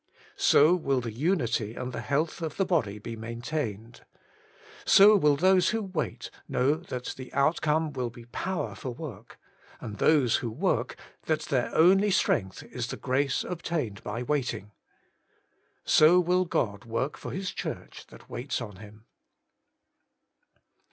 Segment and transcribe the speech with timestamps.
[0.37, 4.03] So will the unity and the health of the body be maintained.
[4.83, 9.37] So will those who wait know that the outcome will be power for work,
[9.79, 10.95] and those who work,
[11.27, 14.71] that their only strength is the grace ob tained by waiting.
[15.85, 19.05] So will God work for His Church that waits on Him.